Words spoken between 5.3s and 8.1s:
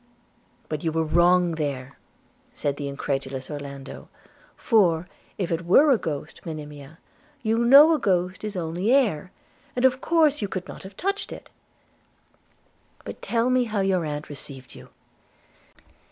if it were a ghost, Monimia, you know a